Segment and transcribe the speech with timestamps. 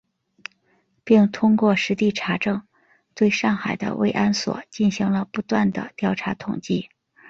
[1.03, 2.59] 并通过实地查证，
[3.13, 6.89] 对上海的慰安所进行了不断地调查统计